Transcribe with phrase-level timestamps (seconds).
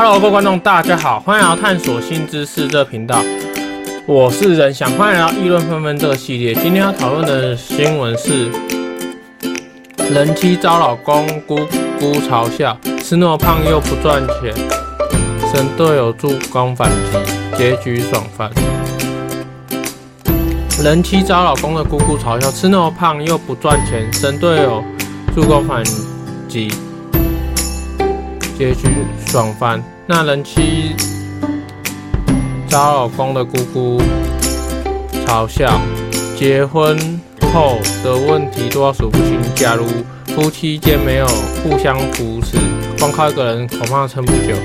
[0.00, 3.20] Hello，各位观众，大家好，欢迎来到探索新知识这频道。
[4.06, 6.54] 我是仁翔，欢迎来到议论纷纷这个系列。
[6.54, 8.48] 今天要讨论的新闻是：
[10.08, 11.56] 人妻遭老公姑
[11.98, 14.54] 姑嘲笑，吃那么胖又不赚钱，
[15.52, 18.48] 神队友助攻反击，结局爽翻。
[20.80, 24.80] 人妻遭老公的姑姑嘲笑，吃那么胖又不赚钱，神队友
[25.34, 25.82] 助攻反
[26.48, 26.72] 击。
[28.58, 28.88] 结局
[29.28, 29.80] 爽翻。
[30.04, 30.96] 那人妻
[32.66, 34.02] 遭老公的姑姑
[35.24, 35.80] 嘲笑，
[36.36, 36.98] 结婚
[37.52, 39.40] 后的问题多到数不清。
[39.54, 39.86] 假如
[40.34, 41.26] 夫妻间没有
[41.62, 42.58] 互相扶持，
[42.98, 44.56] 光靠一个人恐怕撑不久。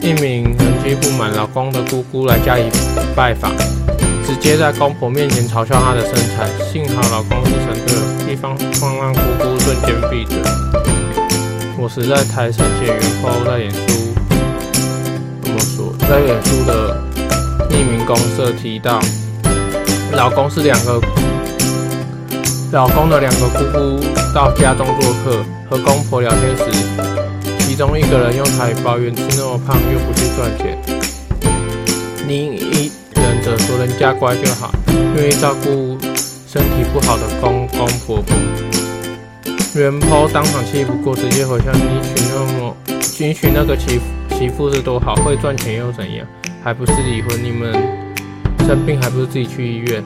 [0.00, 2.70] 一名人妻不满老公的姑姑来家里
[3.16, 3.50] 拜访，
[4.24, 6.48] 直接在公婆面前嘲笑她的身材。
[6.72, 10.40] 幸好老公是神队友，一方方让姑姑瞬间闭嘴。
[11.80, 13.78] 我是在太生气，原 PO 在脸书
[15.40, 15.94] 怎么说？
[16.08, 17.00] 在脸书的
[17.70, 18.98] 匿名公社提到，
[20.10, 21.00] 老公是两个，
[22.72, 24.04] 老公的两个姑姑
[24.34, 26.64] 到家中做客，和公婆聊天时，
[27.60, 30.76] 其中一个人用台语抱怨吃那么胖又不去赚钱，
[32.26, 34.72] 另一人则说人家乖就好，
[35.14, 35.96] 愿意照顾
[36.44, 38.67] 身体不好的公公婆婆。
[39.78, 42.76] 原抛当场气不过，直接回呛你娶那么，
[43.16, 44.00] 你娶那个媳
[44.36, 46.26] 媳妇是多好，会赚钱又怎样？
[46.64, 47.40] 还不是离婚？
[47.40, 47.72] 你们
[48.66, 50.02] 生病还不是自己去医院？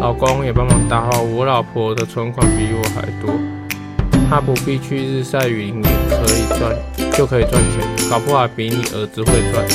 [0.00, 3.34] 老公也帮忙搭话，我老婆的存款比我还多，
[4.30, 9.66] 她不必去日晒雨淋也可以赚，就可以赚钱，搞不好比你儿子会赚。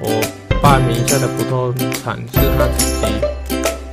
[0.00, 0.20] 我
[0.60, 3.06] 爸名下的不动产是他自己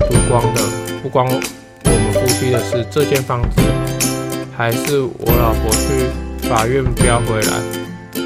[0.09, 0.61] 赌光的，
[1.02, 3.61] 不光我们夫妻的事，这间房子。
[4.59, 6.09] 还是我老婆去
[6.49, 7.61] 法院标回来，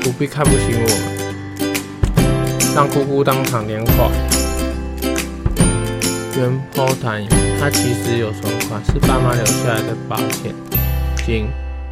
[0.02, 0.80] 不必看不起我
[1.62, 4.10] 们，让姑姑当场连垮。
[6.36, 7.24] 原 PO 谈，
[7.60, 10.52] 他其实有存款，是爸妈留下来的保险
[11.24, 11.46] 金，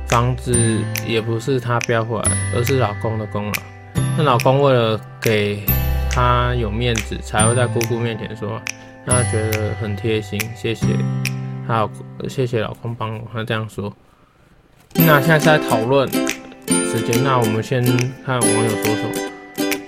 [0.07, 3.53] 房子也不是他标回来，而是老公的功劳。
[4.17, 5.63] 那老公为了给
[6.09, 8.59] 他有面子，才会在姑姑面前说，
[9.05, 10.87] 让她觉得很贴心，谢谢
[11.67, 13.93] 还有，谢谢老公帮我，他这样说。
[14.93, 16.07] 那现在是在讨论
[16.67, 17.83] 时间，那我们先
[18.25, 19.09] 看网友说什么。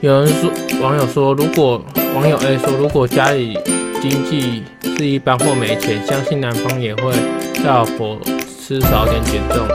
[0.02, 1.81] 有人说，网友说，如果
[2.14, 3.58] 网友 A 说，如果家里
[4.02, 4.63] 经济
[4.97, 7.13] 是一般或没钱，相信男方也会
[7.63, 8.19] 叫老婆
[8.59, 9.66] 吃少点减重。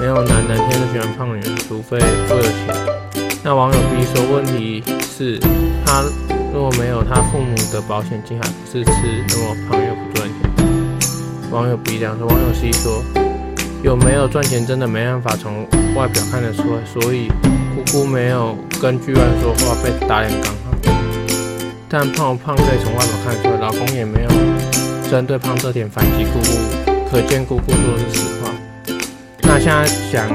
[0.00, 2.74] 没有男人天生喜欢胖女人，除非为了钱。
[3.44, 5.38] 那网友 B 说，问题是
[5.86, 6.02] 他
[6.52, 8.92] 如果没有他父母的保险金，还不是吃
[9.28, 11.50] 那么胖又不赚钱。
[11.50, 13.27] 网友 B 这样说，网友 C 说。
[13.82, 15.62] 有没有赚钱，真的没办法从
[15.94, 17.28] 外表看得出来，所以
[17.74, 20.76] 姑姑没有跟剧院说话，被打脸刚好。
[21.88, 24.28] 但胖胖可以从外表看得出来，老公也没有
[25.08, 28.52] 针对胖这点反击姑姑，可见姑姑说的是实话。
[29.42, 30.28] 那现在讲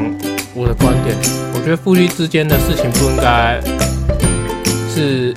[0.53, 1.15] 我的观点，
[1.53, 3.61] 我觉得夫妻之间的事情不应该
[4.89, 5.35] 是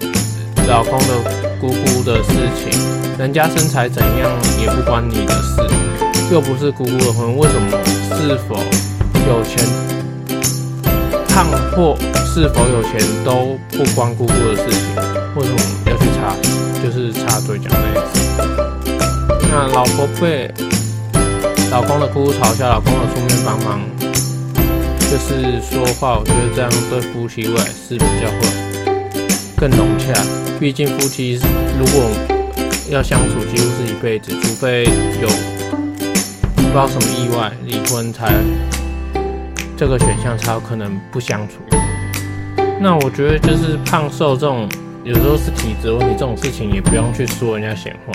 [0.68, 2.70] 老公的姑姑的事情，
[3.18, 4.30] 人家身材怎样
[4.60, 5.68] 也不关你的事。
[6.28, 7.78] 又不是姑姑的婚，为什么
[8.28, 8.56] 是否
[9.28, 9.64] 有钱、
[11.28, 14.80] 胖或是否有钱都不关姑姑的事情？
[15.36, 16.34] 为什么要去插？
[16.82, 18.14] 就是插嘴讲那意思。
[19.48, 20.52] 那老婆被
[21.70, 23.80] 老公的姑姑嘲笑，老公的出面帮忙，
[25.08, 28.40] 就是说话，我觉得这样对夫妻未来是比较会
[29.56, 30.12] 更融洽。
[30.58, 31.40] 毕竟夫妻
[31.78, 32.10] 如果
[32.90, 34.82] 要相处，几乎是一辈子，除非
[35.22, 35.28] 有。
[36.66, 38.34] 不知道什么意外，离婚才
[39.78, 41.54] 这个选项才有可能不相处。
[42.78, 44.68] 那我觉得就是胖瘦这种，
[45.02, 48.12] 有时候是体质问题，这种事情也不用去说人家闲话。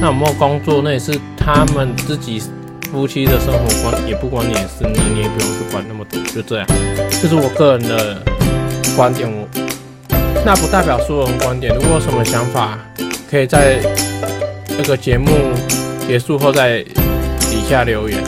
[0.00, 2.42] 那有没有工作，那也是他们自己
[2.90, 6.20] 夫妻的生活观，也不关你的事，你你也不用去管那么多。
[6.34, 6.66] 就这样，
[7.10, 8.20] 这是我个人的
[8.96, 9.30] 观点。
[9.30, 9.46] 我
[10.44, 11.72] 那不代表所有人观点。
[11.72, 12.76] 如果有什么想法，
[13.30, 13.78] 可以在
[14.76, 15.28] 这个节目
[16.08, 16.84] 结束后再。
[17.72, 18.22] 下留言，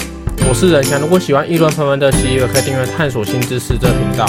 [0.49, 0.99] 我是仁翔。
[0.99, 4.25] 如果喜欢议论纷纷的系列，可以订阅探索新知识这频道。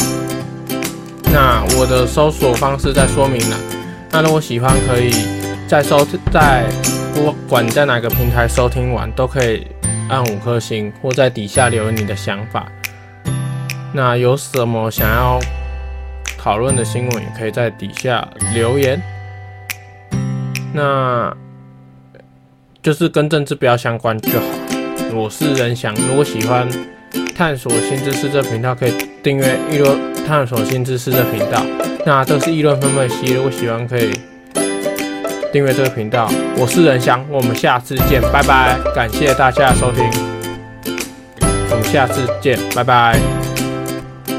[1.31, 3.57] 那我的搜索方式在说明栏。
[4.11, 5.13] 那如果喜欢，可以
[5.69, 6.65] 在收在
[7.13, 9.65] 不管在哪个平台收听完，都可以
[10.09, 12.69] 按五颗星，或在底下留言你的想法。
[13.93, 15.39] 那有什么想要
[16.37, 19.01] 讨论的新闻，也可以在底下留言。
[20.73, 21.33] 那
[22.83, 24.64] 就是跟政治不要相关就好。
[25.15, 26.67] 我是任翔，如果喜欢
[27.33, 29.97] 探索新知识这频道，可以订阅议论
[30.27, 31.65] 探索新知识的频道。
[32.05, 34.11] 那这是议论纷纷系列，如果喜欢可以
[35.53, 36.29] 订阅这个频道。
[36.57, 38.77] 我是任翔，我们下次见，拜拜！
[38.93, 40.03] 感谢大家的收听，
[41.71, 43.44] 我们下次见，拜拜。